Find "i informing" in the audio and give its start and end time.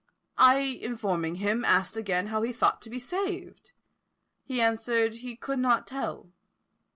0.39-1.35